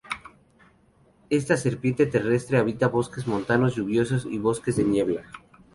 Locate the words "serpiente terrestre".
1.57-2.57